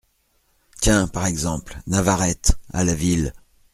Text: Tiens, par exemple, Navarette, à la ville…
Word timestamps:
Tiens, 0.81 1.07
par 1.07 1.27
exemple, 1.27 1.77
Navarette, 1.85 2.55
à 2.73 2.83
la 2.83 2.95
ville… 2.95 3.33